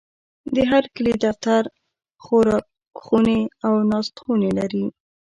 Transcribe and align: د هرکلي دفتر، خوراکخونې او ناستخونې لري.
د 0.53 0.55
هرکلي 0.71 1.13
دفتر، 1.25 1.61
خوراکخونې 2.23 3.39
او 3.65 3.73
ناستخونې 3.91 4.49
لري. 4.59 4.85